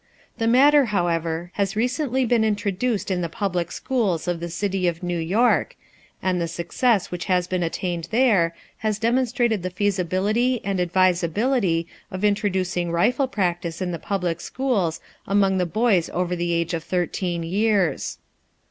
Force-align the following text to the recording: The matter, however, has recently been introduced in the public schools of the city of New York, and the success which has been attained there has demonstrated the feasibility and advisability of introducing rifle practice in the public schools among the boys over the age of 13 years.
The 0.39 0.47
matter, 0.47 0.85
however, 0.85 1.51
has 1.53 1.75
recently 1.75 2.25
been 2.25 2.43
introduced 2.43 3.11
in 3.11 3.21
the 3.21 3.29
public 3.29 3.71
schools 3.71 4.27
of 4.27 4.39
the 4.39 4.49
city 4.49 4.87
of 4.87 5.03
New 5.03 5.19
York, 5.19 5.75
and 6.23 6.41
the 6.41 6.47
success 6.47 7.11
which 7.11 7.25
has 7.25 7.45
been 7.45 7.61
attained 7.61 8.07
there 8.09 8.55
has 8.77 8.97
demonstrated 8.97 9.61
the 9.61 9.69
feasibility 9.69 10.59
and 10.65 10.79
advisability 10.79 11.85
of 12.09 12.23
introducing 12.23 12.91
rifle 12.91 13.27
practice 13.27 13.79
in 13.79 13.91
the 13.91 13.99
public 13.99 14.41
schools 14.41 15.01
among 15.27 15.59
the 15.59 15.67
boys 15.67 16.09
over 16.15 16.35
the 16.35 16.51
age 16.51 16.73
of 16.73 16.83
13 16.83 17.43
years. 17.43 18.17